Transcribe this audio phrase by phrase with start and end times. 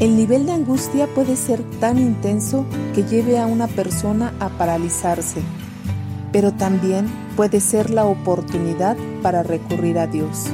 [0.00, 5.42] El nivel de angustia puede ser tan intenso que lleve a una persona a paralizarse,
[6.32, 7.06] pero también
[7.36, 10.46] puede ser la oportunidad para recurrir a Dios.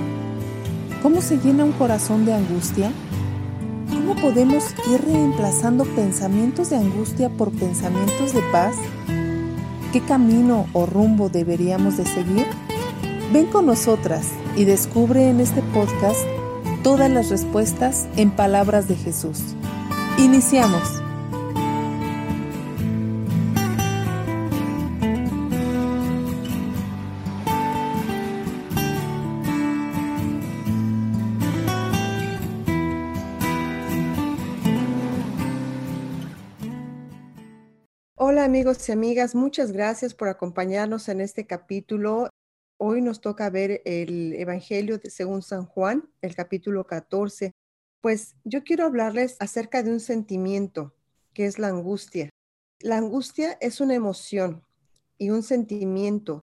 [1.03, 2.93] ¿Cómo se llena un corazón de angustia?
[3.89, 8.77] ¿Cómo podemos ir reemplazando pensamientos de angustia por pensamientos de paz?
[9.93, 12.47] ¿Qué camino o rumbo deberíamos de seguir?
[13.33, 14.27] Ven con nosotras
[14.57, 16.21] y descubre en este podcast
[16.83, 19.41] todas las respuestas en palabras de Jesús.
[20.19, 21.03] Iniciamos.
[38.21, 42.29] Hola amigos y amigas, muchas gracias por acompañarnos en este capítulo
[42.81, 47.51] Hoy nos toca ver el Evangelio según San Juan, el capítulo 14.
[48.01, 50.95] Pues yo quiero hablarles acerca de un sentimiento
[51.35, 52.31] que es la angustia.
[52.79, 54.63] La angustia es una emoción
[55.19, 56.41] y un sentimiento.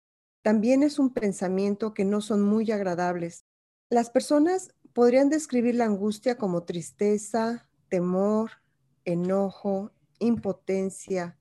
[0.42, 3.42] También es un pensamiento que no son muy agradables.
[3.88, 8.52] Las personas podrían describir la angustia como tristeza, temor,
[9.04, 11.40] enojo, impotencia,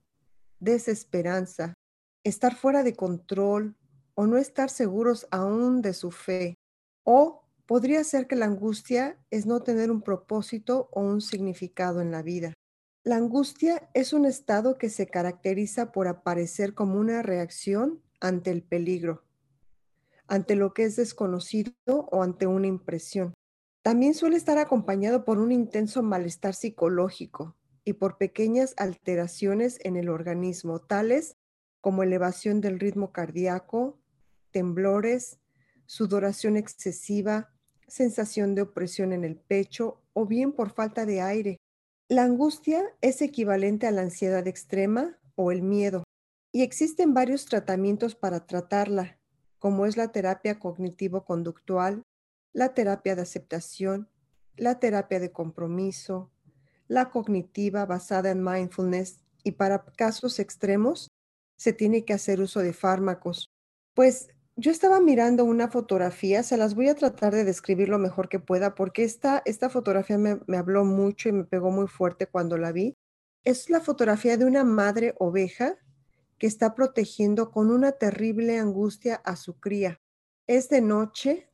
[0.60, 1.76] desesperanza,
[2.23, 3.76] estar fuera de control,
[4.20, 6.58] o no estar seguros aún de su fe.
[7.06, 12.11] O podría ser que la angustia es no tener un propósito o un significado en
[12.11, 12.53] la vida.
[13.06, 18.61] La angustia es un estado que se caracteriza por aparecer como una reacción ante el
[18.61, 19.23] peligro,
[20.28, 23.33] ante lo que es desconocido o ante una impresión.
[23.83, 30.09] También suele estar acompañado por un intenso malestar psicológico y por pequeñas alteraciones en el
[30.09, 31.38] organismo, tales
[31.80, 33.98] como elevación del ritmo cardíaco,
[34.52, 35.39] temblores,
[35.86, 37.53] sudoración excesiva,
[37.88, 41.58] sensación de opresión en el pecho o bien por falta de aire.
[42.08, 46.03] La angustia es equivalente a la ansiedad extrema o el miedo
[46.52, 49.20] y existen varios tratamientos para tratarla,
[49.59, 52.04] como es la terapia cognitivo-conductual,
[52.54, 54.09] la terapia de aceptación,
[54.55, 56.32] la terapia de compromiso,
[56.88, 61.08] la cognitiva basada en mindfulness y para casos extremos
[61.58, 63.49] se tiene que hacer uso de fármacos.
[63.93, 68.27] Pues yo estaba mirando una fotografía, se las voy a tratar de describir lo mejor
[68.27, 72.27] que pueda porque esta, esta fotografía me, me habló mucho y me pegó muy fuerte
[72.27, 72.97] cuando la vi.
[73.45, 75.77] Es la fotografía de una madre oveja
[76.37, 80.02] que está protegiendo con una terrible angustia a su cría.
[80.45, 81.49] Es de noche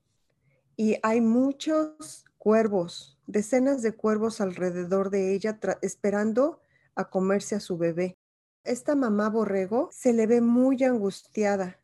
[0.76, 6.60] y hay muchos cuervos, decenas de cuervos alrededor de ella esperando
[6.96, 8.18] a comerse a su bebé.
[8.64, 11.80] Esta mamá borrego se le ve muy angustiada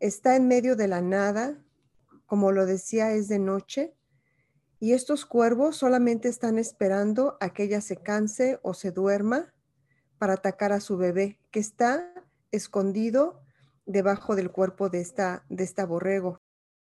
[0.00, 1.62] está en medio de la nada,
[2.26, 3.94] como lo decía, es de noche,
[4.80, 9.52] y estos cuervos solamente están esperando a que ella se canse o se duerma
[10.18, 12.12] para atacar a su bebé, que está
[12.50, 13.42] escondido
[13.84, 16.38] debajo del cuerpo de esta, de esta borrego.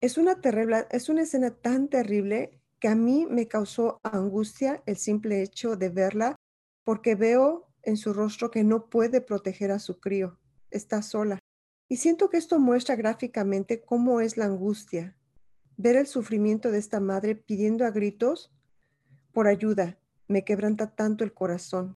[0.01, 4.97] Es una, terrible, es una escena tan terrible que a mí me causó angustia el
[4.97, 6.35] simple hecho de verla,
[6.83, 10.39] porque veo en su rostro que no puede proteger a su crío,
[10.71, 11.39] está sola.
[11.93, 15.15] Y siento que esto muestra gráficamente cómo es la angustia.
[15.77, 18.51] Ver el sufrimiento de esta madre pidiendo a gritos
[19.31, 21.95] por ayuda me quebranta tanto el corazón.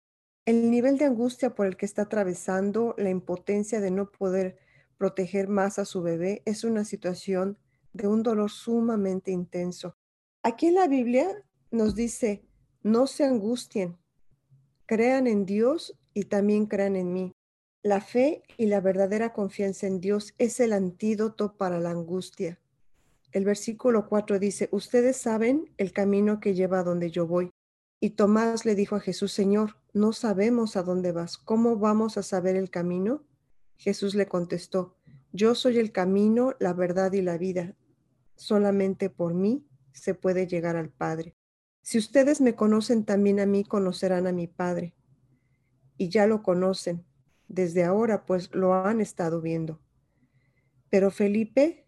[0.46, 4.58] El nivel de angustia por el que está atravesando, la impotencia de no poder
[4.98, 7.56] proteger más a su bebé, es una situación
[7.92, 9.96] de un dolor sumamente intenso.
[10.42, 11.28] Aquí en la Biblia
[11.70, 12.44] nos dice,
[12.82, 13.96] no se angustien,
[14.86, 17.32] crean en Dios y también crean en mí.
[17.84, 22.58] La fe y la verdadera confianza en Dios es el antídoto para la angustia.
[23.30, 27.50] El versículo 4 dice, ustedes saben el camino que lleva a donde yo voy.
[28.00, 31.36] Y Tomás le dijo a Jesús, Señor, no sabemos a dónde vas.
[31.36, 33.22] ¿Cómo vamos a saber el camino?
[33.76, 34.96] Jesús le contestó,
[35.34, 37.76] yo soy el camino, la verdad y la vida.
[38.34, 39.62] Solamente por mí
[39.92, 41.36] se puede llegar al Padre.
[41.82, 44.94] Si ustedes me conocen también a mí, conocerán a mi Padre.
[45.98, 47.04] Y ya lo conocen
[47.54, 49.80] desde ahora, pues lo han estado viendo.
[50.90, 51.86] Pero Felipe,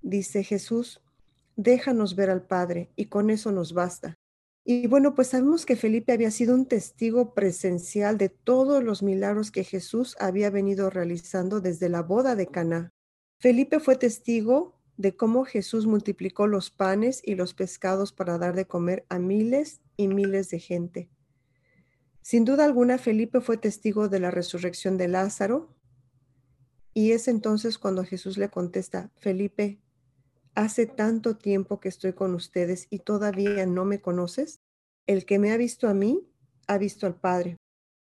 [0.00, 1.02] dice Jesús,
[1.56, 4.14] déjanos ver al Padre y con eso nos basta.
[4.64, 9.50] Y bueno, pues sabemos que Felipe había sido un testigo presencial de todos los milagros
[9.50, 12.90] que Jesús había venido realizando desde la boda de Caná.
[13.40, 18.66] Felipe fue testigo de cómo Jesús multiplicó los panes y los pescados para dar de
[18.66, 21.08] comer a miles y miles de gente.
[22.28, 25.74] Sin duda alguna, Felipe fue testigo de la resurrección de Lázaro
[26.92, 29.80] y es entonces cuando Jesús le contesta, Felipe,
[30.54, 34.60] hace tanto tiempo que estoy con ustedes y todavía no me conoces.
[35.06, 36.28] el que me ha visto a mí,
[36.66, 37.56] ha visto al Padre.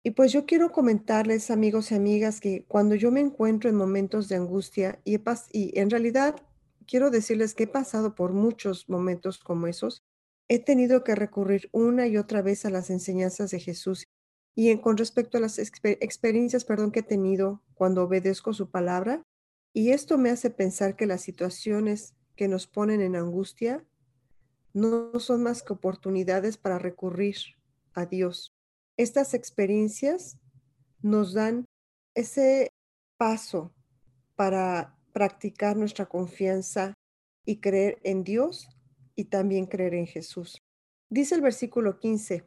[0.03, 4.27] Y pues yo quiero comentarles, amigos y amigas, que cuando yo me encuentro en momentos
[4.27, 5.19] de angustia y,
[5.51, 6.35] y en realidad
[6.87, 10.01] quiero decirles que he pasado por muchos momentos como esos,
[10.47, 14.07] he tenido que recurrir una y otra vez a las enseñanzas de Jesús.
[14.55, 19.21] Y con respecto a las experiencias, perdón, que he tenido cuando obedezco su palabra,
[19.73, 23.85] y esto me hace pensar que las situaciones que nos ponen en angustia
[24.73, 27.35] no son más que oportunidades para recurrir
[27.93, 28.53] a Dios.
[28.97, 30.37] Estas experiencias
[31.01, 31.65] nos dan
[32.13, 32.69] ese
[33.17, 33.73] paso
[34.35, 36.93] para practicar nuestra confianza
[37.45, 38.69] y creer en Dios
[39.15, 40.61] y también creer en Jesús.
[41.09, 42.45] Dice el versículo 15,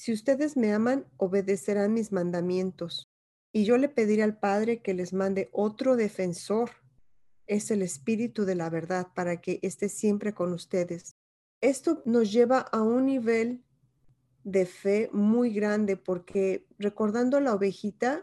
[0.00, 3.10] si ustedes me aman, obedecerán mis mandamientos,
[3.52, 6.70] y yo le pediré al Padre que les mande otro defensor.
[7.46, 11.16] Es el Espíritu de la verdad para que esté siempre con ustedes.
[11.60, 13.62] Esto nos lleva a un nivel
[14.42, 18.22] de fe muy grande porque recordando a la ovejita,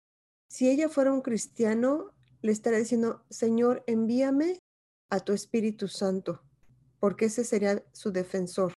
[0.50, 4.63] si ella fuera un cristiano, le estaría diciendo, Señor, envíame
[5.12, 6.41] a tu Espíritu Santo
[7.00, 8.73] porque ese sería su defensor.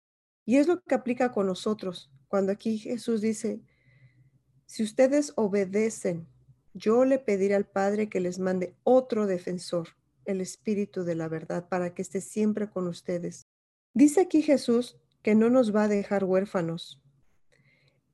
[0.49, 2.09] Y es lo que aplica con nosotros.
[2.27, 3.61] Cuando aquí Jesús dice,
[4.65, 6.27] si ustedes obedecen,
[6.73, 9.89] yo le pediré al Padre que les mande otro defensor,
[10.25, 13.45] el Espíritu de la verdad, para que esté siempre con ustedes.
[13.93, 16.99] Dice aquí Jesús que no nos va a dejar huérfanos,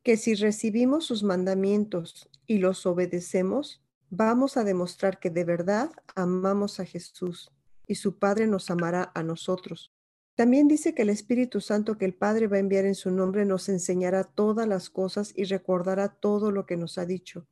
[0.03, 6.81] que si recibimos sus mandamientos y los obedecemos, vamos a demostrar que de verdad amamos
[6.81, 7.49] a Jesús
[7.87, 9.94] y su Padre nos amará a nosotros.
[10.35, 13.45] También dice que el Espíritu Santo que el Padre va a enviar en su nombre
[13.45, 17.47] nos enseñará todas las cosas y recordará todo lo que nos ha dicho.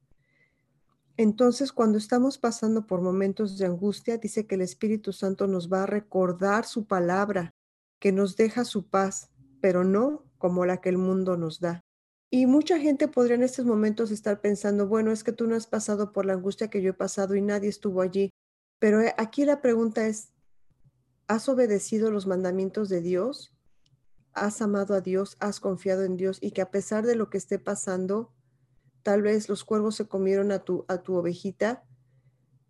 [1.16, 5.84] Entonces, cuando estamos pasando por momentos de angustia, dice que el Espíritu Santo nos va
[5.84, 7.54] a recordar su palabra,
[8.00, 9.30] que nos deja su paz,
[9.62, 11.82] pero no como la que el mundo nos da.
[12.30, 15.68] Y mucha gente podría en estos momentos estar pensando, bueno, es que tú no has
[15.68, 18.32] pasado por la angustia que yo he pasado y nadie estuvo allí.
[18.80, 20.33] Pero eh, aquí la pregunta es,
[21.28, 23.54] ¿Has obedecido los mandamientos de Dios?
[24.34, 25.38] ¿Has amado a Dios?
[25.40, 26.38] ¿Has confiado en Dios?
[26.42, 28.34] Y que a pesar de lo que esté pasando,
[29.04, 31.86] tal vez los cuervos se comieron a tu, a tu ovejita,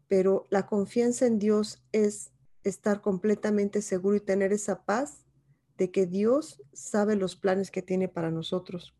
[0.07, 2.31] pero la confianza en Dios es
[2.63, 5.25] estar completamente seguro y tener esa paz
[5.77, 8.95] de que Dios sabe los planes que tiene para nosotros.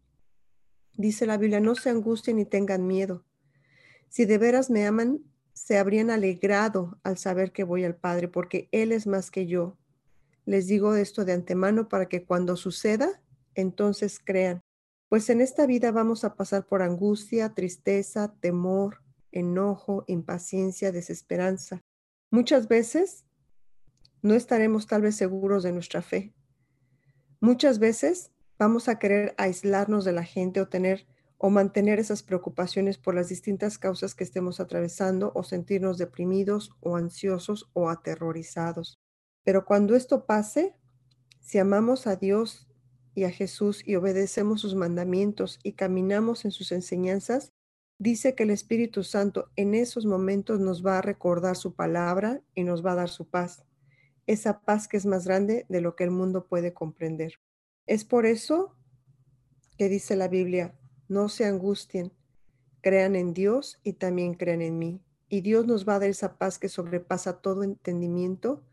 [0.96, 3.26] Dice la Biblia, no se angustien ni tengan miedo.
[4.10, 5.24] Si de veras me aman,
[5.54, 9.78] se habrían alegrado al saber que voy al Padre, porque Él es más que yo.
[10.46, 13.22] Les digo esto de antemano para que cuando suceda,
[13.56, 14.62] entonces crean.
[15.10, 19.02] Pues en esta vida vamos a pasar por angustia, tristeza, temor,
[19.32, 21.84] enojo, impaciencia, desesperanza.
[22.32, 23.26] Muchas veces
[24.22, 26.34] no estaremos tal vez seguros de nuestra fe.
[27.40, 31.06] Muchas veces vamos a querer aislarnos de la gente o tener
[31.46, 36.96] o mantener esas preocupaciones por las distintas causas que estemos atravesando o sentirnos deprimidos o
[36.96, 39.02] ansiosos o aterrorizados.
[39.44, 40.74] Pero cuando esto pase,
[41.42, 42.70] si amamos a Dios
[43.14, 47.52] y a Jesús y obedecemos sus mandamientos y caminamos en sus enseñanzas,
[48.00, 52.64] dice que el Espíritu Santo en esos momentos nos va a recordar su palabra y
[52.64, 53.66] nos va a dar su paz,
[54.28, 57.34] esa paz que es más grande de lo que el mundo puede comprender.
[57.86, 58.78] Es por eso
[59.78, 62.12] que dice la Biblia, no se angustien,
[62.82, 65.02] crean en Dios y también crean en mí.
[65.30, 68.64] Y Dios nos va a dar esa paz que sobrepasa todo entendimiento,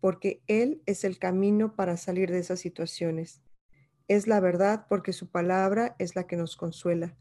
[0.00, 3.42] porque Él es el camino para salir de esas situaciones.
[4.08, 7.16] Es la verdad porque su palabra es la que nos consuela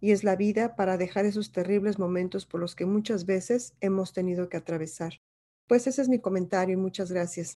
[0.00, 4.12] y es la vida para dejar esos terribles momentos por los que muchas veces hemos
[4.12, 5.20] tenido que atravesar.
[5.66, 7.58] Pues ese es mi comentario y muchas gracias.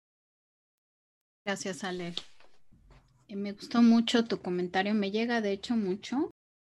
[1.46, 2.14] Gracias, Ale.
[3.28, 6.30] Eh, me gustó mucho tu comentario, me llega de hecho mucho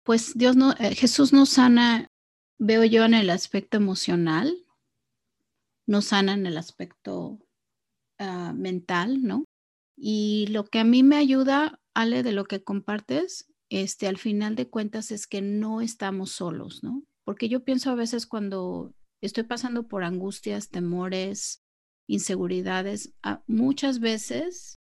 [0.05, 2.07] pues Dios no, eh, Jesús nos sana,
[2.59, 4.55] veo yo en el aspecto emocional,
[5.87, 7.39] nos sana en el aspecto
[8.19, 9.43] ah, mental, ¿no?
[9.97, 14.55] Y lo que a mí me ayuda, Ale, de lo que compartes, este, al final
[14.55, 17.03] de cuentas es que no estamos solos, ¿no?
[17.25, 21.63] Porque yo pienso a veces cuando estoy pasando por angustias, temores,
[22.07, 24.75] inseguridades, ah, muchas veces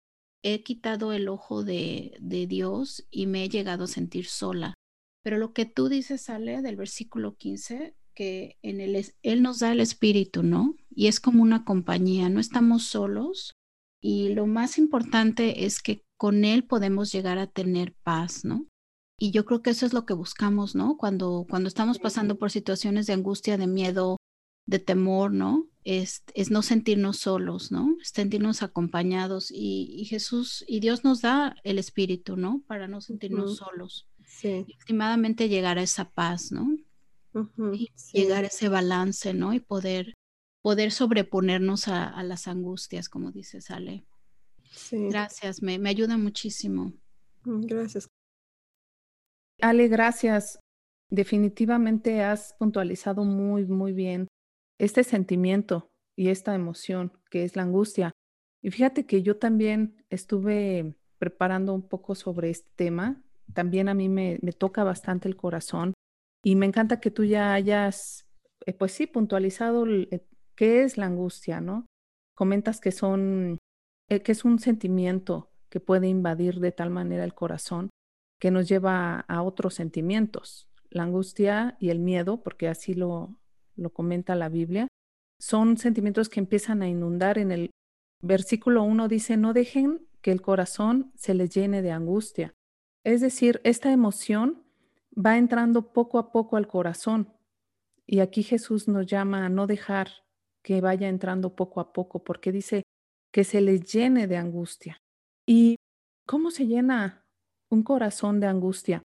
[0.42, 4.74] he quitado el ojo de, de Dios y me he llegado a sentir sola.
[5.22, 9.72] Pero lo que tú dices sale del versículo 15, que en el, Él nos da
[9.72, 10.74] el Espíritu, ¿no?
[10.90, 13.54] Y es como una compañía, no estamos solos.
[14.00, 18.66] Y lo más importante es que con Él podemos llegar a tener paz, ¿no?
[19.18, 20.96] Y yo creo que eso es lo que buscamos, ¿no?
[20.96, 24.16] Cuando, cuando estamos pasando por situaciones de angustia, de miedo,
[24.66, 25.68] de temor, ¿no?
[25.84, 27.96] Es, es, no sentirnos solos, ¿no?
[28.02, 32.62] sentirnos acompañados y, Jesús y Dios nos da el espíritu, ¿no?
[32.68, 34.06] Para no sentirnos solos.
[34.38, 34.66] Sí.
[34.66, 36.76] Y llegar a esa paz, ¿no?
[37.72, 39.54] y llegar a ese balance, ¿no?
[39.54, 40.14] Y poder,
[40.60, 44.04] poder sobreponernos a, las angustias, como dice Sale.
[44.70, 45.08] Sí.
[45.08, 46.92] Gracias, me, me ayuda muchísimo.
[47.44, 48.08] Mm, gracias.
[49.60, 50.58] Ale, gracias.
[51.10, 54.28] Definitivamente has puntualizado muy, muy bien
[54.78, 58.12] este sentimiento y esta emoción que es la angustia.
[58.62, 63.22] Y fíjate que yo también estuve preparando un poco sobre este tema.
[63.54, 65.94] También a mí me, toca bastante el corazón
[66.44, 68.26] y me encanta que tú ya hayas,
[68.66, 70.24] eh, pues sí, puntualizado eh,
[70.56, 71.86] qué es la angustia, ¿no?
[72.34, 73.58] Comentas que son,
[74.08, 77.90] eh, que es un sentimiento que puede invadir de tal manera el corazón
[78.40, 80.68] que nos lleva a, otros sentimientos.
[80.90, 83.38] La angustia y el miedo, porque así lo,
[83.76, 84.88] lo comenta la Biblia,
[85.38, 87.38] son sentimientos que empiezan a inundar.
[87.38, 87.70] En el
[88.20, 92.54] versículo 1 dice, no dejen que el corazón se les llene de angustia.
[93.04, 94.62] Es decir, esta emoción
[95.14, 97.32] va entrando poco a poco al corazón.
[98.06, 100.08] Y aquí Jesús nos llama a no dejar
[100.62, 102.82] que vaya entrando poco a poco, porque dice
[103.32, 104.98] que se les llene de angustia.
[105.46, 105.76] ¿Y
[106.26, 107.24] cómo se llena
[107.70, 109.02] un corazón de angustia?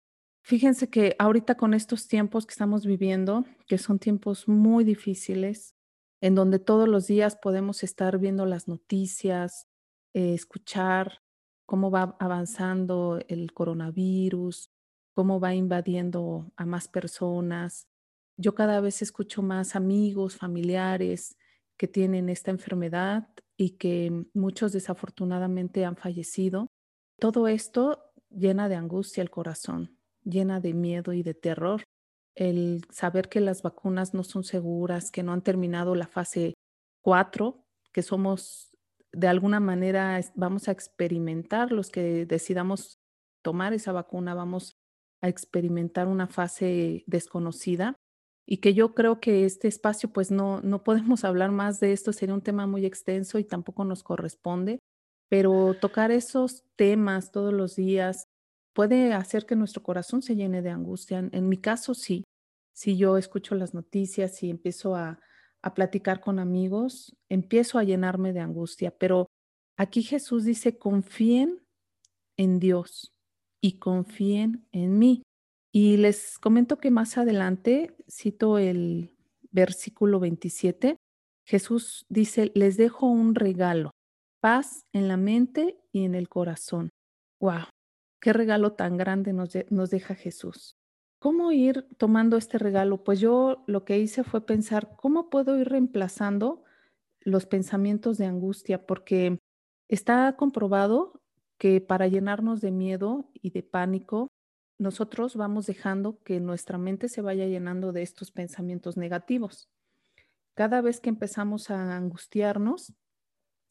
[0.44, 5.74] Fíjense que ahorita con estos tiempos que estamos viviendo, que son tiempos muy difíciles,
[6.20, 9.66] en donde todos los días podemos estar viendo las noticias,
[10.14, 11.20] eh, escuchar
[11.66, 14.70] cómo va avanzando el coronavirus,
[15.14, 17.86] cómo va invadiendo a más personas.
[18.36, 21.36] Yo cada vez escucho más amigos, familiares
[21.76, 26.68] que tienen esta enfermedad y que muchos desafortunadamente han fallecido.
[27.18, 31.84] Todo esto llena de angustia el corazón, llena de miedo y de terror.
[32.34, 36.54] El saber que las vacunas no son seguras, que no han terminado la fase
[37.02, 38.71] 4, que somos
[39.12, 42.98] de alguna manera, vamos a experimentar los que decidamos
[43.42, 44.76] tomar esa vacuna, vamos
[45.20, 47.96] a experimentar una fase desconocida
[48.46, 52.12] y que yo creo que este espacio pues no, no podemos hablar más de esto,
[52.12, 54.78] sería un tema muy extenso y tampoco nos corresponde,
[55.28, 58.24] pero tocar esos temas todos los días
[58.74, 61.18] puede hacer que nuestro corazón se llene de angustia.
[61.18, 62.24] En, mi caso sí,
[62.74, 65.20] si yo escucho las noticias y empiezo a,
[65.62, 69.28] a platicar con amigos, empiezo a llenarme de angustia, pero
[69.76, 71.62] aquí Jesús dice, confíen
[72.36, 73.12] en Dios
[73.60, 75.22] y confíen en mí.
[75.72, 79.16] Y les comento que más adelante, cito el
[79.50, 80.96] versículo 27,
[81.46, 83.92] Jesús dice, les dejo un regalo,
[84.40, 86.90] paz en la mente y en el corazón.
[87.40, 87.66] ¡Wow!
[88.20, 90.74] ¿Qué regalo tan grande nos, nos deja Jesús?
[91.22, 93.04] ¿Cómo ir tomando este regalo?
[93.04, 96.64] Pues yo lo que hice fue pensar, ¿cómo puedo ir reemplazando
[97.20, 98.84] los pensamientos de angustia?
[98.88, 99.38] Porque
[99.86, 101.22] está comprobado
[101.58, 104.32] que para llenarnos de miedo y de pánico,
[104.78, 109.70] nosotros vamos dejando que nuestra mente se vaya llenando de estos pensamientos negativos.
[110.54, 112.94] Cada vez que empezamos a angustiarnos,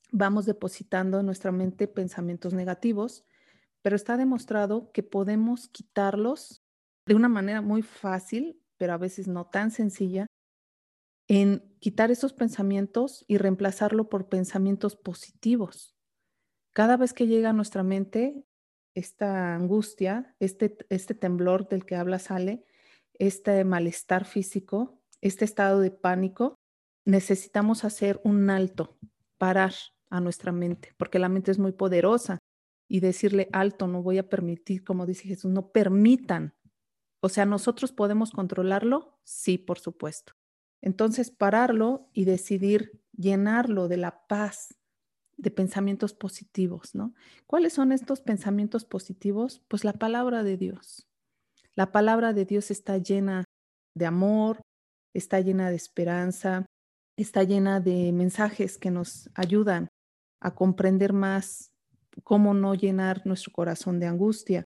[0.10, 3.26] vamos depositando en nuestra mente pensamientos negativos,
[3.82, 6.61] pero está demostrado que podemos quitarlos
[7.06, 10.28] de una manera muy fácil, pero a veces no tan sencilla,
[11.28, 15.96] en quitar esos pensamientos y reemplazarlo por pensamientos positivos.
[16.74, 18.44] Cada vez que llega a nuestra mente
[18.96, 22.66] esta angustia, este, este temblor del que habla Sale,
[23.14, 26.56] este malestar físico, este estado de pánico,
[27.06, 28.98] necesitamos hacer un alto,
[29.38, 29.74] parar
[30.10, 32.40] a nuestra mente, porque la mente es muy poderosa
[32.90, 36.54] y decirle alto, no voy a permitir, como dice Jesús, no permitan.
[37.22, 40.34] O sea, nosotros podemos controlarlo, sí, por supuesto.
[40.82, 44.76] Entonces, pararlo y decidir llenarlo de la paz,
[45.38, 47.14] de pensamientos positivos, ¿no?
[47.48, 49.62] ¿Cuáles son estos pensamientos positivos?
[49.68, 51.08] Pues la palabra de Dios.
[51.76, 53.46] La palabra de Dios está llena
[53.96, 54.62] de amor,
[55.14, 56.66] está llena de esperanza,
[57.18, 59.88] está llena de mensajes que nos ayudan
[60.40, 61.72] a comprender más
[62.24, 64.66] cómo no llenar nuestro corazón de angustia.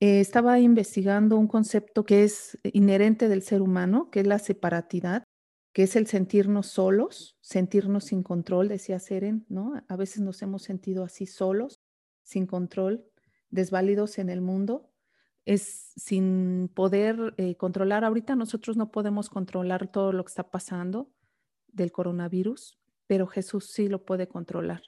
[0.00, 5.24] Eh, estaba investigando un concepto que es inherente del ser humano, que es la separatidad,
[5.72, 9.74] que es el sentirnos solos, sentirnos sin control, decía Seren, ¿no?
[9.88, 11.80] A veces nos hemos sentido así solos,
[12.22, 13.06] sin control,
[13.50, 14.90] desválidos en el mundo,
[15.46, 18.04] es sin poder eh, controlar.
[18.04, 21.10] Ahorita nosotros no podemos controlar todo lo que está pasando
[21.68, 24.82] del coronavirus, pero Jesús sí lo puede controlar.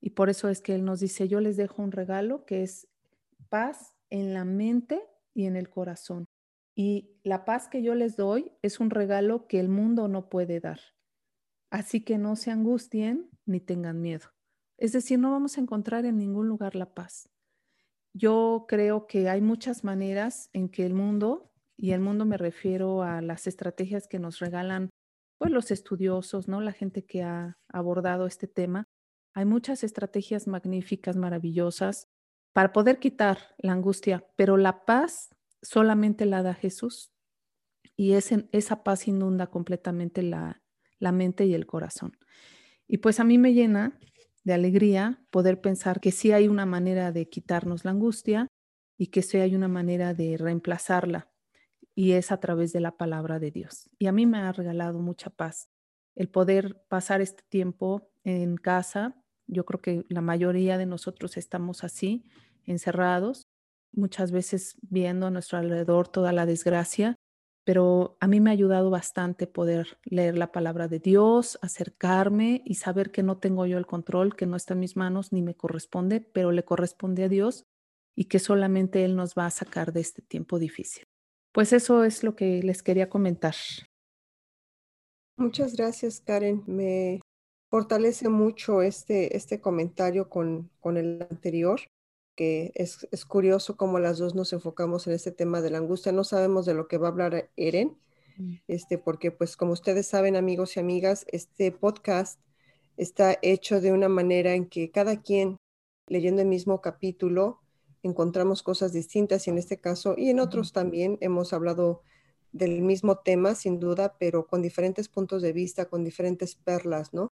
[0.00, 2.88] Y por eso es que Él nos dice, yo les dejo un regalo que es
[3.48, 5.02] paz en la mente
[5.34, 6.26] y en el corazón.
[6.74, 10.60] Y la paz que yo les doy es un regalo que el mundo no puede
[10.60, 10.80] dar.
[11.70, 14.28] Así que no se angustien ni tengan miedo.
[14.76, 17.28] Es decir, no vamos a encontrar en ningún lugar la paz.
[18.12, 23.02] Yo creo que hay muchas maneras en que el mundo, y el mundo me refiero
[23.02, 24.90] a las estrategias que nos regalan
[25.38, 26.60] pues, los estudiosos, ¿no?
[26.60, 28.84] La gente que ha abordado este tema.
[29.34, 32.08] Hay muchas estrategias magníficas, maravillosas
[32.52, 35.30] para poder quitar la angustia, pero la paz
[35.62, 37.12] solamente la da Jesús
[37.96, 40.62] y esa paz inunda completamente la,
[40.98, 42.16] la mente y el corazón.
[42.86, 43.98] Y pues a mí me llena
[44.44, 48.48] de alegría poder pensar que sí hay una manera de quitarnos la angustia
[48.96, 51.30] y que sí hay una manera de reemplazarla
[51.94, 53.90] y es a través de la palabra de Dios.
[53.98, 55.68] Y a mí me ha regalado mucha paz
[56.14, 59.19] el poder pasar este tiempo en casa.
[59.50, 62.24] Yo creo que la mayoría de nosotros estamos así,
[62.66, 63.42] encerrados,
[63.92, 67.16] muchas veces viendo a nuestro alrededor toda la desgracia
[67.64, 72.74] pero a mí me ha ayudado bastante poder leer la palabra de Dios, acercarme y
[72.74, 75.54] saber que no tengo yo el control, que no está en mis manos ni me
[75.54, 77.64] corresponde, pero le corresponde a Dios
[78.16, 81.04] y que solamente Él nos va a sacar de este tiempo difícil.
[81.52, 83.54] Pues eso es lo que les quería comentar.
[85.36, 86.64] Muchas gracias, Karen.
[87.70, 91.80] Fortalece mucho este, este comentario con, con el anterior
[92.36, 96.10] que es, es, curioso cómo las dos nos enfocamos en este tema de la angustia.
[96.10, 97.98] No sabemos de lo que va a hablar Eren,
[98.38, 98.54] mm.
[98.66, 102.40] este, porque pues como ustedes saben, amigos y amigas, este podcast
[102.96, 105.58] está hecho de una manera en que cada quien
[106.06, 107.60] leyendo el mismo capítulo
[108.02, 112.02] encontramos cosas distintas y en este caso y en otros también hemos hablado
[112.52, 117.30] del mismo tema sin duda, pero con diferentes puntos de vista, con diferentes perlas, ¿no?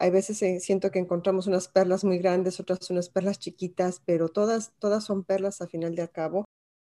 [0.00, 4.30] Hay veces eh, siento que encontramos unas perlas muy grandes, otras unas perlas chiquitas, pero
[4.30, 6.46] todas, todas son perlas a final de cabo.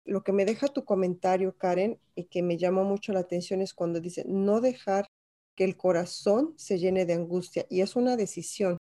[0.06, 3.74] Lo que me deja tu comentario, Karen, y que me llamó mucho la atención es
[3.74, 5.08] cuando dice no dejar
[5.56, 7.66] que el corazón se llene de angustia.
[7.68, 8.78] Y es una decisión,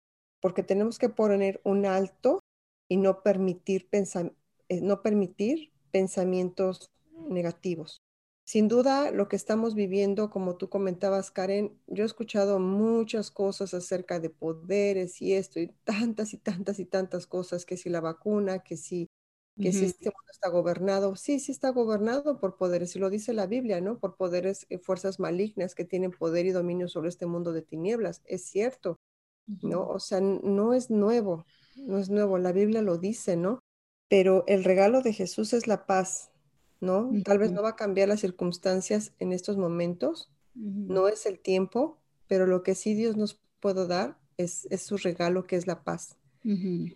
[0.42, 2.40] porque tenemos que poner un alto
[2.88, 6.90] y no permitir, eh, no permitir pensamientos
[7.30, 8.03] negativos.
[8.46, 13.74] Sin duda, lo que estamos viviendo, como tú comentabas, Karen, yo he escuchado muchas cosas
[13.74, 18.02] acerca de poderes y esto, y tantas y tantas y tantas cosas, que si la
[18.02, 19.10] vacuna, que si,
[19.62, 21.16] que si este mundo está gobernado.
[21.16, 23.98] Sí, sí está gobernado por poderes, y lo dice la Biblia, ¿no?
[23.98, 28.22] Por poderes, eh, fuerzas malignas que tienen poder y dominio sobre este mundo de tinieblas.
[28.26, 28.98] Es cierto,
[29.48, 29.88] ¿no?
[29.88, 31.46] O sea, no es nuevo,
[31.78, 33.60] no es nuevo, la Biblia lo dice, ¿no?
[34.10, 36.33] Pero el regalo de Jesús es la paz,
[36.84, 37.10] ¿no?
[37.24, 41.98] Tal vez no va a cambiar las circunstancias en estos momentos, no es el tiempo,
[42.28, 46.18] pero lo que sí Dios nos puede dar es, su regalo que es la paz.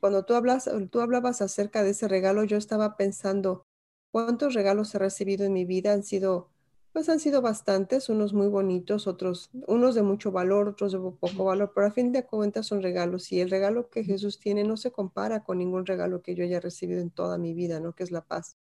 [0.02, 3.64] Cuando tú, hablas, tú hablabas acerca de ese regalo, yo estaba pensando,
[4.12, 5.94] ¿cuántos regalos he recibido en mi vida?
[5.94, 6.50] Han sido,
[6.92, 11.46] pues han sido bastantes, unos muy bonitos, otros, unos de mucho valor, otros de poco
[11.46, 14.76] valor, pero a fin de cuentas son regalos y el regalo que Jesús tiene no
[14.76, 17.94] se compara con ningún regalo que yo haya recibido en toda mi vida, ¿no?
[17.94, 18.58] Que es la paz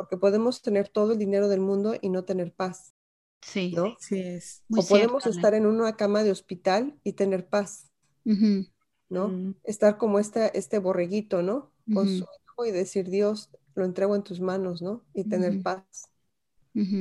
[0.00, 2.94] porque podemos tener todo el dinero del mundo y no tener paz.
[3.42, 3.96] Sí, ¿no?
[3.98, 4.64] sí es.
[4.74, 7.90] o podemos estar en una cama de hospital y tener paz,
[8.24, 9.28] ¿no?
[9.28, 9.56] Mm.
[9.62, 11.70] Estar como este, este borreguito, ¿no?
[11.92, 15.04] Con su hijo y decir, Dios, lo entrego en tus manos, ¿no?
[15.12, 16.08] Y tener paz.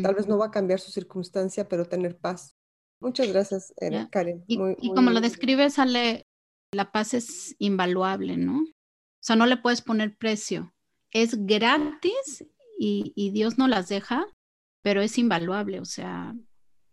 [0.01, 2.57] Tal vez no va a cambiar su circunstancia, pero tener paz.
[2.99, 3.73] Muchas gracias,
[4.11, 4.43] Karen.
[4.45, 6.25] Y, y como lo describes, Ale,
[6.73, 8.59] la paz es invaluable, ¿no?
[8.59, 10.73] O sea, no le puedes poner precio.
[11.11, 12.43] Es gratis
[12.79, 14.25] y, Dios no las deja,
[14.81, 16.33] pero es invaluable, o sea,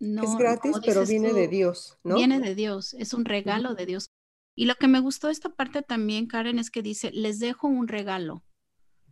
[0.01, 0.25] no.
[0.25, 2.17] Es gratis, pero viene de Dios, ¿no?
[2.17, 4.11] Viene de Dios, es un regalo de Dios.
[4.57, 7.69] Y lo que me gustó de esta parte también, Karen, es que dice, les dejo
[7.69, 8.43] un regalo,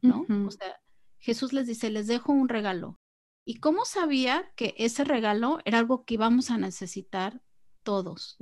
[0.02, 0.26] ¿no?
[0.46, 0.80] O sea,
[1.18, 2.98] Jesús les dice, les dejo un regalo.
[3.46, 7.40] ¿Y cómo sabía que ese regalo era algo que íbamos a necesitar
[7.84, 8.36] todos?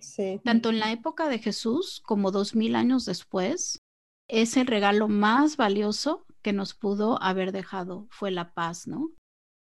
[0.00, 0.40] sí.
[0.42, 3.84] Tanto en la época de Jesús como dos mil años después,
[4.28, 9.10] es el regalo más valioso que nos pudo haber dejado fue la paz, ¿no?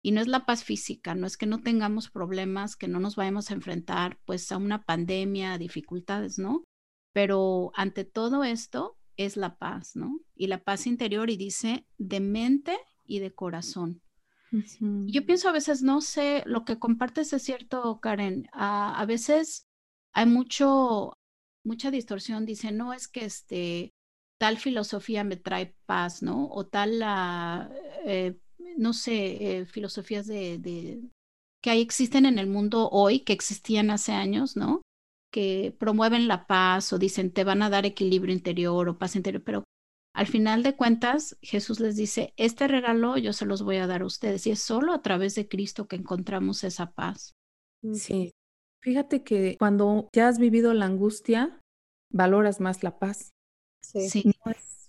[0.02, 3.14] Y no es la paz física, no es que no tengamos problemas, que no nos
[3.14, 6.64] vayamos a enfrentar pues a una pandemia, a dificultades, ¿no?
[7.12, 10.18] Pero ante todo esto es la paz, ¿no?
[10.34, 14.02] Y la paz interior y dice de mente y de corazón.
[14.80, 19.68] Yo pienso a veces, no sé, lo que compartes es cierto, Karen, a, a veces
[20.12, 21.16] hay mucho,
[21.62, 23.94] mucha distorsión, dice, no es que este,
[24.42, 26.48] tal filosofía me trae paz, ¿no?
[26.50, 27.00] O tal,
[28.04, 28.36] eh,
[28.76, 31.00] no sé, eh, filosofías de,
[31.62, 34.82] que existen en el mundo hoy, que existían hace años, ¿no?
[35.30, 39.44] Que promueven la paz o dicen te van a dar equilibrio interior o paz interior,
[39.44, 39.62] pero
[40.12, 44.02] al final de cuentas Jesús les dice, este regalo yo se los voy a dar
[44.02, 47.30] a ustedes y es solo a través de Cristo que encontramos esa paz.
[47.92, 48.32] Sí,
[48.82, 51.60] Fíjate que cuando ya has vivido la angustia,
[52.12, 53.31] valoras más la paz.
[53.82, 54.34] Sí,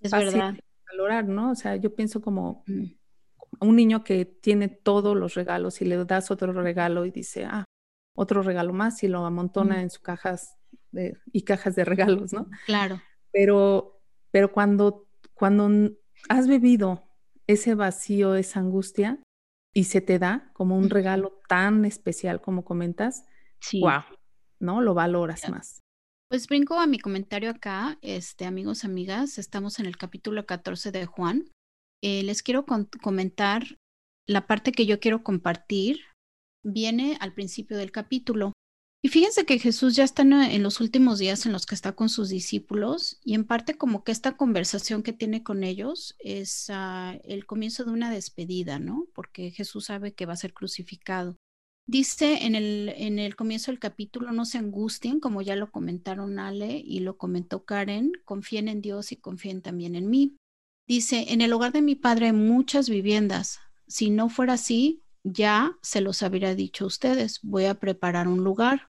[0.02, 0.56] es, verdad.
[0.92, 1.52] Valorar, ¿no?
[1.52, 2.86] O sea, yo pienso como mm.
[3.62, 7.66] un niño que tiene todos los regalos y le das otro regalo y dice, ah,
[8.16, 9.80] otro regalo más y lo amontona mm.
[9.80, 10.58] en sus cajas
[11.32, 12.48] y cajas de regalos, ¿no?
[12.66, 13.02] Claro.
[13.32, 14.02] Pero,
[14.32, 15.70] pero cuando, cuando
[16.30, 17.10] has vivido
[17.48, 19.20] ese vacío, esa angustia,
[19.74, 23.26] y se te da como un regalo tan especial como comentas,
[23.60, 23.82] sí.
[23.82, 24.04] wow,
[24.60, 24.82] ¿no?
[24.82, 25.83] Lo valoras más.
[26.34, 31.06] Pues brinco a mi comentario acá, este, amigos, amigas, estamos en el capítulo 14 de
[31.06, 31.52] Juan.
[32.02, 32.66] Eh, les quiero
[33.04, 33.78] comentar
[34.28, 36.00] la parte que yo quiero compartir,
[36.66, 38.52] viene al principio del capítulo.
[39.04, 42.10] Y fíjense que Jesús ya está en, los últimos días en los que está con
[42.10, 47.16] sus discípulos y en parte como que esta conversación que tiene con ellos es ah,
[47.26, 49.06] el comienzo de una despedida, ¿no?
[49.14, 51.38] Porque Jesús sabe que va a ser crucificado.
[51.86, 56.40] Dice en el, en el comienzo del capítulo, no se angustien, como ya lo comentaron
[56.40, 60.38] Ale y lo comentó Karen, confíen en Dios y confíen también en mí.
[60.88, 63.60] Dice, en el hogar de mi padre hay muchas viviendas.
[63.88, 68.44] Si no fuera así, ya se los habría dicho a ustedes, voy a preparar un
[68.44, 68.88] lugar.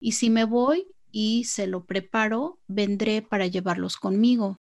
[0.00, 4.56] Y si me voy y se lo preparo, vendré para llevarlos conmigo.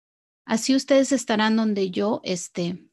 [0.47, 2.87] Así ustedes estarán donde yo esté.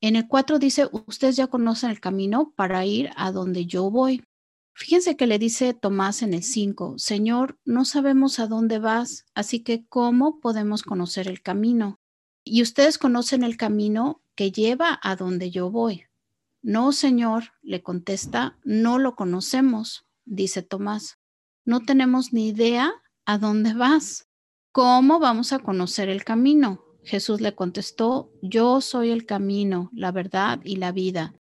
[0.00, 4.24] En el 4 dice, ustedes ya conocen el camino para ir a donde yo voy.
[4.74, 9.60] Fíjense que le dice Tomás en el 5, Señor, no sabemos a dónde vas, así
[9.60, 12.00] que ¿cómo podemos conocer el camino?
[12.44, 16.04] Y ustedes conocen el camino que lleva a donde yo voy.
[16.62, 21.20] No, Señor, le contesta, no lo conocemos, dice Tomás
[21.64, 22.92] no tenemos ni idea
[23.24, 24.28] a dónde vas.
[24.72, 26.82] ¿Cómo vamos a conocer el camino?
[27.04, 31.34] Jesús le contestó, yo soy el camino, la verdad y la vida.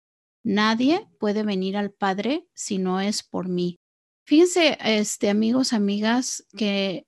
[0.45, 3.77] Nadie puede venir al Padre si no es por mí.
[4.27, 7.05] Fíjense, este, amigos, amigas, que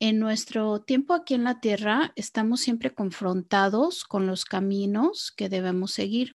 [0.00, 5.92] en nuestro tiempo aquí en la tierra estamos siempre confrontados con los caminos que debemos
[5.92, 6.32] seguir.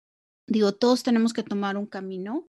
[0.47, 2.47] Digo, todos tenemos que tomar un camino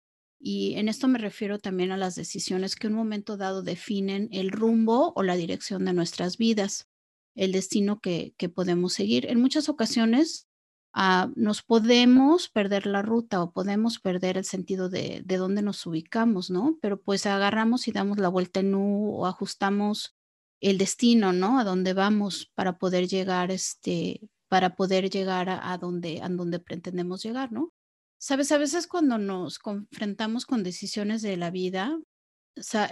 [0.41, 4.29] y en esto me refiero también a las decisiones que en un momento dado definen
[4.33, 6.89] el rumbo o la dirección de nuestras vidas,
[7.37, 9.27] el destino que, podemos seguir.
[9.27, 10.49] En muchas ocasiones
[10.93, 15.87] ah, nos podemos perder la ruta o podemos perder el sentido de, de dónde nos
[15.87, 16.79] ubicamos, ¿no?
[16.81, 20.17] Pero pues agarramos y damos la vuelta en U o ajustamos
[20.61, 21.59] el destino, ¿no?
[21.61, 26.59] A dónde vamos para poder llegar, este, para poder llegar a, a donde, a donde
[26.59, 27.73] pretendemos llegar, ¿no?
[28.19, 31.99] Sabes, a veces cuando nos confrontamos con decisiones de la vida,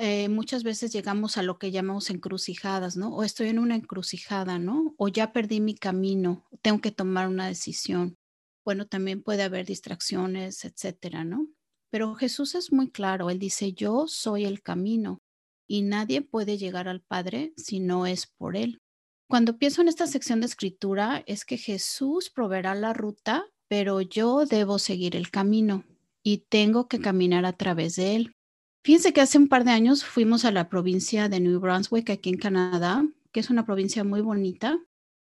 [0.00, 3.14] eh, muchas veces llegamos a lo que llamamos encrucijadas, ¿no?
[3.14, 4.94] O estoy en una encrucijada, ¿no?
[4.98, 8.16] O ya perdí mi camino, tengo que tomar una decisión.
[8.64, 11.48] Bueno, también puede haber distracciones, etcétera, ¿no?
[11.90, 15.20] Pero Jesús es muy claro, él dice, yo soy el camino
[15.68, 18.80] y nadie puede llegar al Padre si no es por él.
[19.28, 24.46] Cuando pienso en esta sección de escritura, es que Jesús proveerá la ruta pero yo
[24.46, 25.84] debo seguir el camino
[26.22, 28.36] y tengo que caminar a través de él.
[28.84, 32.28] Fíjense que hace un par de años fuimos a la provincia de New Brunswick, aquí
[32.28, 34.78] en Canadá, que es una provincia muy bonita,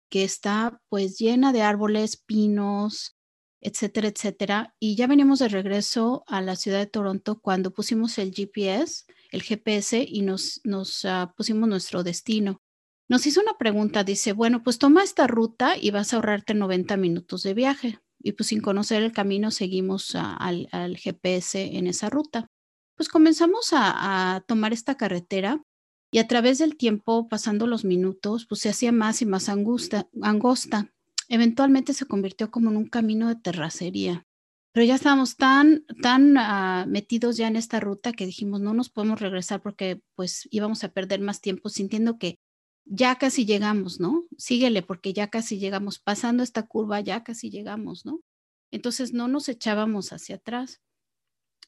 [0.08, 3.16] que está pues llena de árboles, pinos,
[3.60, 4.76] etcétera, etcétera.
[4.78, 9.42] Y ya venimos de regreso a la ciudad de Toronto cuando pusimos el GPS, el
[9.42, 12.62] GPS, y nos, nos ah, pusimos nuestro destino.
[13.08, 16.96] Nos hizo una pregunta, dice, bueno, pues toma esta ruta y vas a ahorrarte 90
[16.96, 22.48] minutos de viaje y pues sin conocer el camino seguimos al, GPS en esa ruta.
[22.98, 25.62] Pues comenzamos a, tomar esta carretera
[26.10, 30.08] y a través del tiempo, pasando los minutos, pues se hacía más y más angusta,
[30.20, 30.92] angosta.
[31.28, 34.26] Eventualmente se convirtió como en un camino de terracería.
[34.72, 38.90] Pero ya estábamos tan, tan ah, metidos ya en esta ruta que dijimos, no nos
[38.90, 42.40] podemos regresar porque pues íbamos a perder más tiempo sintiendo que
[42.84, 44.24] ya casi llegamos, ¿no?
[44.36, 48.22] Síguele porque ya casi llegamos, pasando esta curva ya casi llegamos, ¿no?
[48.72, 50.80] Entonces no nos echábamos hacia atrás.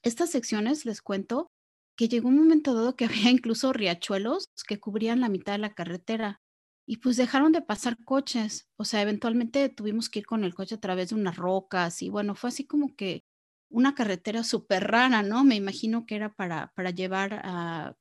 [0.02, 1.50] Estas secciones, les cuento,
[1.96, 5.74] que llegó un momento dado que había incluso riachuelos que cubrían la mitad de la
[5.74, 6.40] carretera
[6.86, 8.68] y pues dejaron de pasar coches.
[8.76, 12.08] O sea, eventualmente tuvimos que ir con el coche a través de unas rocas y
[12.10, 13.22] bueno, fue así como que
[13.70, 15.44] una carretera súper rara, ¿no?
[15.44, 17.94] Me imagino que era para, para llevar a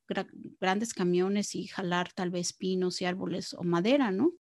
[0.60, 4.32] grandes camiones y jalar tal vez pinos y árboles o madera, ¿no?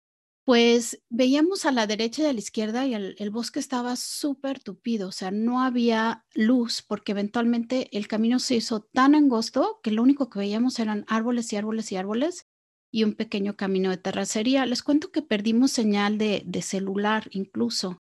[0.50, 5.10] Pues veíamos a la derecha y a la izquierda y el, bosque estaba súper tupido,
[5.10, 10.02] o sea, no había luz porque eventualmente el camino se hizo tan angosto que lo
[10.02, 12.48] único que veíamos eran árboles y árboles y árboles
[12.92, 14.66] y un pequeño camino de terracería.
[14.66, 18.00] Les cuento que perdimos señal de, de celular incluso.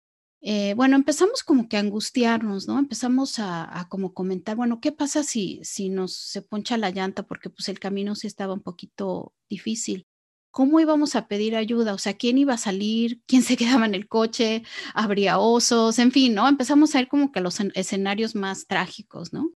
[0.42, 2.78] eh, bueno, empezamos como que a angustiarnos, ¿no?
[2.80, 7.24] Empezamos a, como comentar, bueno, ¿qué pasa si, si nos se poncha la llanta?
[7.24, 10.06] Porque pues el camino sí estaba un poquito difícil.
[10.52, 11.94] ¿Cómo íbamos a pedir ayuda?
[11.94, 13.22] O sea, ¿quién iba a salir?
[13.26, 14.62] ¿Quién se quedaba en el coche?
[14.94, 15.98] ¿Habría osos?
[15.98, 16.46] En fin, ¿no?
[16.48, 19.50] Empezamos a ir como que los escenarios más trágicos, ¿no?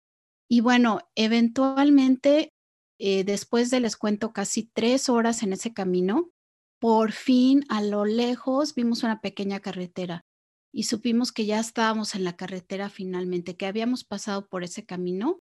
[0.50, 2.54] Y bueno, eventualmente,
[3.00, 6.30] eh, después de les cuento casi tres horas en ese camino,
[6.80, 10.24] por fin a lo lejos vimos una pequeña carretera
[10.74, 15.40] y supimos que ya estábamos en la carretera finalmente, que habíamos pasado por ese camino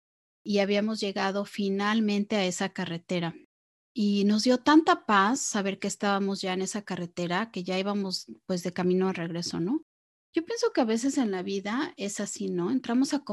[0.45, 3.35] y habíamos llegado finalmente a esa carretera.
[3.93, 8.27] Y nos dio tanta paz saber que estábamos ya en esa carretera, que ya íbamos
[8.45, 9.83] pues de camino de regreso, ¿no?
[10.33, 12.71] Yo pienso que a veces en la vida es así, ¿no?
[12.71, 13.23] Entramos a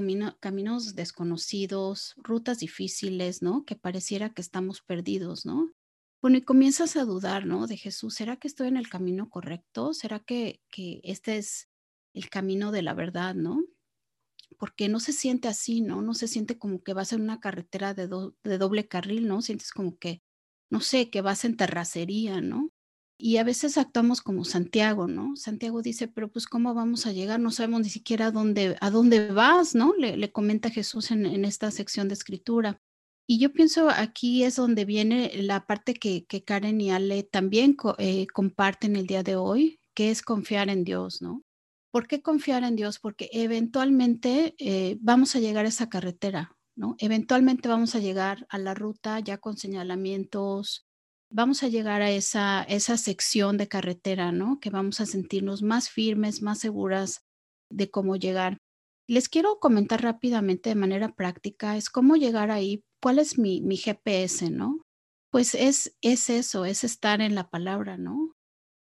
[0.41, 3.65] caminos desconocidos, rutas difíciles, ¿no?
[3.65, 5.71] Que pareciera que estamos perdidos, ¿no?
[6.21, 7.69] Bueno, y comienzas a dudar, ¿no?
[7.69, 9.95] De Jesús, ¿será que estoy en el camino correcto?
[9.95, 11.69] ¿Será que, que este es
[12.15, 13.63] el camino de la verdad, ¿no?
[14.59, 16.03] Porque no se siente así, ¿no?
[16.03, 19.41] No se siente como que vas en una carretera de, doble carril, ¿no?
[19.43, 20.23] Sientes como que,
[20.71, 22.71] no sé, que vas en terracería, ¿no?
[23.21, 25.35] Y a veces actuamos como Santiago, ¿no?
[25.35, 27.41] Santiago dice, pero pues ¿cómo vamos a llegar?
[27.41, 29.93] No sabemos ni siquiera a dónde, a dónde vas, ¿no?
[29.97, 32.81] Le, comenta Jesús en, esta sección de escritura.
[33.27, 38.29] Y yo pienso aquí es donde viene la parte que, Karen y Ale también eh,
[38.33, 41.43] comparten el día de hoy, que es confiar en Dios, ¿no?
[41.91, 43.01] ¿Por qué confiar en Dios?
[43.01, 46.57] Porque eventualmente eh, vamos a llegar a esa carretera,
[46.99, 50.87] Eventualmente vamos a llegar a la ruta ya con señalamientos,
[51.31, 54.59] vamos a llegar a esa, esa sección de carretera, ¿no?
[54.61, 57.23] Que vamos a sentirnos más firmes, más seguras
[57.71, 58.59] de cómo llegar.
[59.09, 63.77] Les quiero comentar rápidamente de manera práctica, es cómo llegar ahí, cuál es mi, mi
[63.77, 64.83] GPS, ¿no?
[65.31, 68.33] Pues es, es eso, es estar en la palabra, ¿no?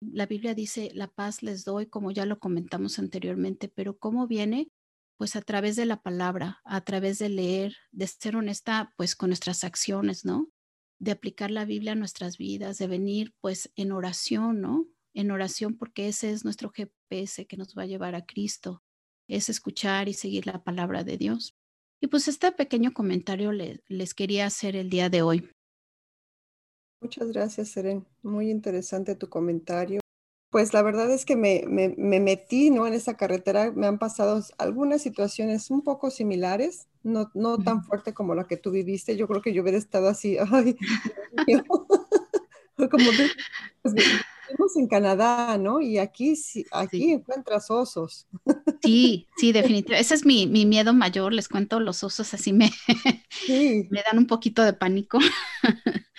[0.02, 4.70] La Biblia dice, la paz les doy, como ya lo comentamos anteriormente, pero ¿cómo viene?
[5.18, 9.30] Pues a través de la palabra, a través de leer, de ser honesta, pues con
[9.30, 10.50] nuestras acciones, ¿no?
[11.00, 14.86] De aplicar la Biblia a nuestras vidas, de venir pues en oración, ¿no?
[15.14, 18.84] En oración porque ese es nuestro GPS que nos va a llevar a Cristo,
[19.28, 21.56] es escuchar y seguir la palabra de Dios.
[22.00, 25.50] Y pues este pequeño comentario les quería hacer el día de hoy.
[27.02, 28.06] Muchas gracias, Seren.
[28.22, 30.00] Muy interesante tu comentario.
[30.58, 32.88] Pues la verdad es que me, me, metí ¿no?
[32.88, 38.16] en esa carretera, me han pasado algunas situaciones un poco similares, no, no tan fuerte
[38.16, 39.16] como la que tú viviste.
[39.16, 40.76] Yo creo que yo hubiera estado así, ay,
[42.76, 43.06] como
[43.84, 45.80] pues, vivimos en Canadá, ¿no?
[45.80, 46.34] Y aquí,
[46.72, 48.26] aquí encuentras osos.
[48.82, 50.02] Sí, sí, definitivamente.
[50.02, 52.72] Ese es mi, miedo mayor, les cuento, los osos así me,
[53.48, 55.20] me dan un poquito de pánico.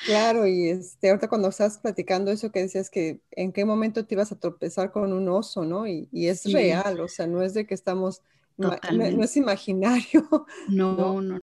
[0.04, 4.14] Claro, y este, ahorita cuando estás platicando eso que decías que en qué momento te
[4.14, 5.86] ibas a tropezar con un oso, ¿no?
[5.86, 8.22] Y, es real, o sea, no es de que estamos,
[8.56, 10.28] no, es imaginario.
[10.68, 11.40] No, no,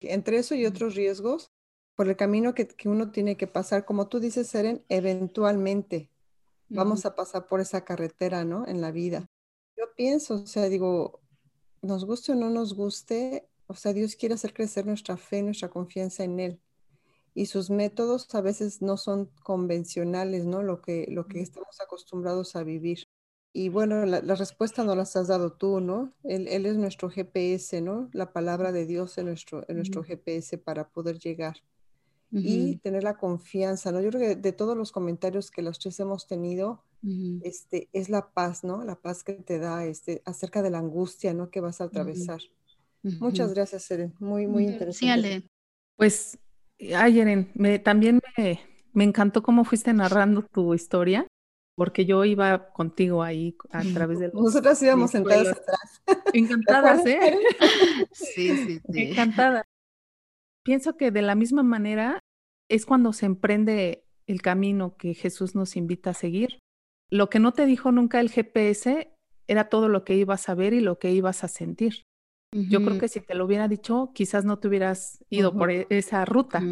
[0.00, 1.50] Entre eso y otros riesgos,
[1.96, 6.10] por el camino que, uno tiene que pasar, como tú dices, Seren, eventualmente
[6.68, 8.66] vamos a pasar por esa carretera, ¿no?
[8.66, 9.26] En la vida.
[9.76, 11.20] Yo pienso, o sea, digo,
[11.82, 15.68] nos guste o no nos guste, o sea, Dios quiere hacer crecer nuestra fe, nuestra
[15.68, 16.60] confianza en Él
[17.38, 20.64] y sus métodos a veces no son convencionales, ¿no?
[20.64, 23.04] Lo que, lo que estamos acostumbrados a vivir.
[23.52, 26.12] Y bueno, la, respuesta no las has dado tú, ¿no?
[26.24, 28.10] Él, es nuestro GPS, ¿no?
[28.12, 31.58] La palabra de Dios es nuestro, nuestro GPS para poder llegar.
[32.32, 34.00] Y tener la confianza, ¿no?
[34.00, 36.82] Yo creo que de todos los comentarios que los tres hemos tenido,
[37.42, 38.84] este, es la paz, ¿no?
[38.84, 41.50] La paz que te da este, acerca de la angustia, ¿no?
[41.50, 42.40] Que vas a atravesar.
[43.20, 44.12] Muchas gracias, Seren.
[44.18, 45.44] Muy, muy interesante.
[45.96, 46.38] Pues
[46.94, 51.26] Ay, me, también me, encantó cómo fuiste narrando tu historia,
[51.76, 54.32] porque yo iba contigo ahí a través del...
[54.32, 56.02] Nosotras íbamos sentadas atrás.
[56.32, 57.38] Encantadas, ¿eh?
[58.12, 59.02] Sí, sí, sí.
[59.02, 59.64] Encantada.
[60.64, 62.20] Pienso que de la misma manera
[62.68, 66.58] es cuando se emprende el camino que Jesús nos invita a seguir.
[67.10, 69.10] Lo que no te dijo nunca el GPS
[69.46, 72.02] era todo lo que ibas a ver y lo que ibas a sentir.
[72.50, 75.86] Yo creo que si te lo hubiera dicho, quizás no te hubieras ido por e,
[75.90, 76.62] esa ruta.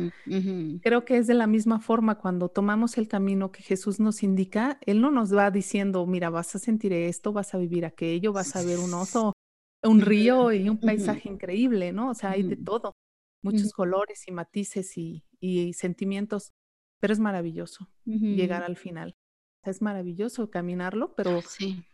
[0.82, 4.78] Creo que es de la misma forma cuando tomamos el camino que Jesús nos indica,
[4.86, 8.56] Él no nos va diciendo, mira, vas a sentir esto, vas a vivir aquello, vas
[8.56, 9.34] a ver un oso,
[9.82, 12.10] un río y un paisaje increíble, ¿no?
[12.10, 12.96] O sea, hay de todo,
[13.42, 16.52] muchos colores y matices y, y, sentimientos,
[17.00, 19.14] pero es maravilloso llegar al final.
[19.62, 21.42] Es maravilloso caminarlo, pero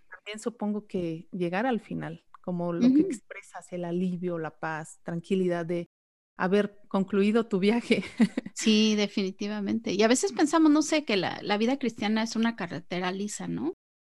[0.09, 5.65] también supongo que llegar al final como lo que expresas, el alivio, la paz, tranquilidad
[5.65, 5.89] de
[6.37, 8.05] haber concluido tu viaje.
[8.55, 9.95] Sí, definitivamente.
[9.95, 13.73] Y a veces pensamos, no sé, que la, vida cristiana es una carretera lisa, ¿no?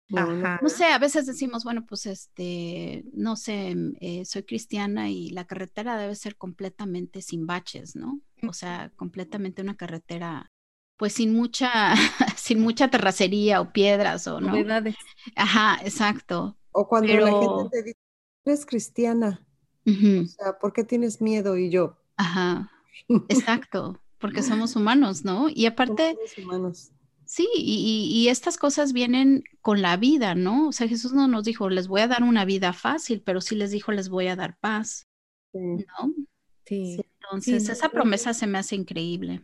[0.10, 5.32] No sé, a veces decimos, bueno, pues este, no sé, mm, eh, soy cristiana y
[5.32, 8.22] la carretera debe ser completamente sin baches, ¿no?
[8.48, 10.52] O sea, completamente una carretera,
[10.98, 11.96] pues sin mucha,
[12.38, 14.54] sin mucha terracería o piedras o no.
[15.36, 16.58] Ajá, exacto.
[16.72, 18.00] O cuando la gente te dice,
[18.47, 19.45] eres cristiana,
[19.86, 21.57] o sea, ¿por qué tienes miedo?
[21.57, 21.97] Y yo.
[22.17, 22.71] Ajá,
[23.29, 25.49] exacto, porque somos humanos, ¿no?
[25.49, 26.91] Y aparte, somos humanos
[27.27, 30.69] Sí, y, estas cosas vienen con la vida, ¿no?
[30.69, 33.53] O sea, Jesús no nos dijo, les voy a dar una vida fácil, pero sí
[33.55, 35.10] les dijo, les voy a dar paz,
[35.53, 36.13] ¿no?
[36.65, 37.01] Sí.
[37.21, 39.41] Entonces, esa promesa se me hace increíble.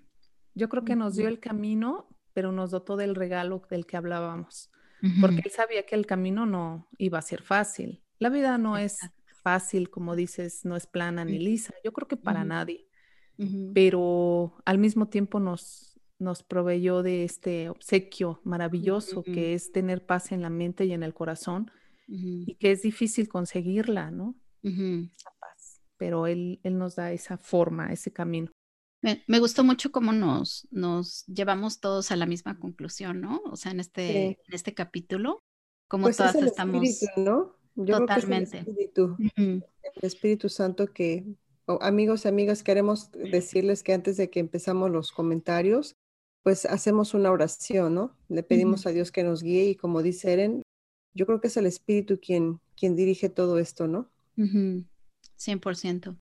[0.55, 4.71] Yo creo que nos dio el camino, pero nos dotó del regalo del que hablábamos,
[5.19, 8.01] porque él sabía que el camino no iba a ser fácil.
[8.23, 8.99] La vida no es
[9.41, 12.88] fácil, como dices, no es plana ni lisa, yo creo que para nadie,
[13.73, 20.31] pero al mismo tiempo nos nos proveyó de este obsequio maravilloso que es tener paz
[20.31, 21.69] en la mente y en el corazón
[22.07, 24.36] y que es difícil conseguirla, ¿no?
[25.41, 25.81] paz.
[25.97, 28.53] Pero él, él nos da esa forma, ese camino.
[29.01, 33.41] Me, gustó mucho cómo nos, nos llevamos todos a la misma conclusión, ¿no?
[33.51, 35.43] O sea, en este, en este capítulo,
[35.89, 36.88] como pues todas estamos.
[36.88, 37.62] Espíritu, ¿no?
[37.75, 38.63] Yo Totalmente.
[38.63, 39.63] Creo que es el, espíritu, el
[40.01, 41.25] Espíritu Santo que,
[41.81, 45.95] amigos y amigas, queremos decirles que antes de que empezamos los comentarios,
[46.43, 48.15] pues hacemos una oración, ¿no?
[48.27, 50.62] Le pedimos a Dios que nos guíe y como dice Eren,
[51.13, 54.09] yo creo que es el Espíritu quien, quien dirige todo esto, ¿no?
[54.36, 56.17] 100%.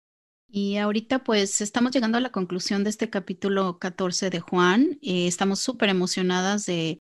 [0.54, 4.98] Y ahorita pues estamos llegando a la conclusión de este capítulo 14 de Juan.
[5.00, 6.98] Eh, estamos súper emocionadas de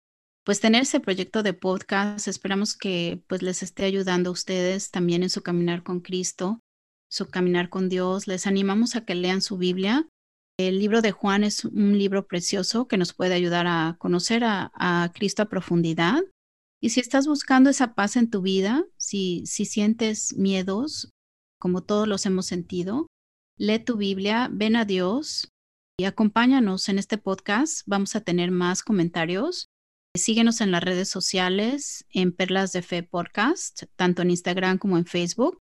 [0.49, 2.27] pues tener ese proyecto de podcast.
[2.27, 6.59] Esperamos que pues les esté ayudando a ustedes también en su caminar con Cristo,
[7.07, 8.25] su caminar con Dios.
[8.25, 10.07] Les animamos a que lean su Biblia.
[10.57, 15.11] El libro de Juan es un libro precioso que nos puede ayudar a conocer a,
[15.13, 16.19] Cristo a profundidad.
[16.81, 21.11] Y si estás buscando esa paz en tu vida, si, si sientes miedos,
[21.59, 23.05] como todos los hemos sentido,
[23.55, 25.51] lee tu Biblia, ven a Dios
[25.99, 27.83] y acompáñanos en este podcast.
[27.85, 29.69] Vamos a tener más comentarios.
[30.19, 35.05] Síguenos en las redes sociales, en Perlas de Fe Podcast, tanto en Instagram como en
[35.05, 35.59] Facebook.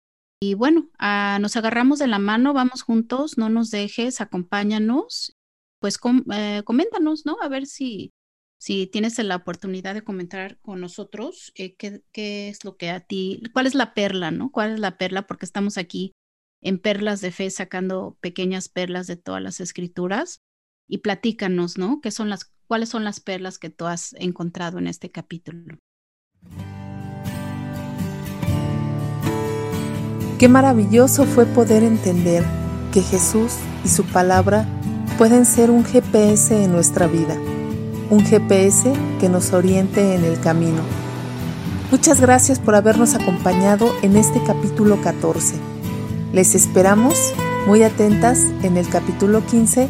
[0.41, 5.37] Y bueno, ah, nos agarramos de la mano, vamos juntos, no nos dejes, acompáñanos,
[5.79, 5.99] pues
[6.33, 7.37] eh, coméntanos, ¿no?
[7.41, 8.11] A ver si,
[8.59, 12.99] si tienes la oportunidad de comentar con nosotros eh, qué, qué, es lo que a
[12.99, 14.51] ti, cuál es la perla, ¿no?
[14.51, 15.27] ¿Cuál es la perla?
[15.27, 16.11] Porque estamos aquí
[16.61, 20.41] en Perlas de Fe sacando pequeñas perlas de todas las escrituras
[20.87, 22.01] y platícanos, ¿no?
[22.01, 25.77] ¿Qué son las, cuáles son las perlas que tú has encontrado en este capítulo?
[30.39, 32.45] Qué maravilloso fue poder entender
[32.93, 34.65] que Jesús y su palabra
[35.17, 37.35] pueden ser un GPS en nuestra vida,
[38.09, 40.81] un GPS que nos oriente en el camino.
[41.91, 45.55] Muchas gracias por habernos acompañado en este capítulo 14.
[46.31, 47.33] Les esperamos
[47.67, 49.89] muy atentas en el capítulo 15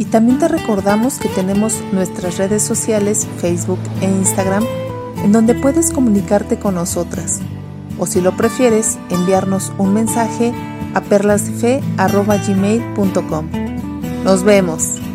[0.00, 4.64] y también te recordamos que tenemos nuestras redes sociales Facebook e Instagram
[5.22, 7.40] en donde puedes comunicarte con nosotras
[7.98, 10.54] o si lo prefieres, enviarnos un mensaje
[10.94, 13.50] a perlasdefe.gmail.com.
[14.24, 15.09] Nos vemos.